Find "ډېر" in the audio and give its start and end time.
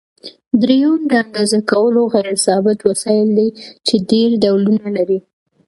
4.09-4.29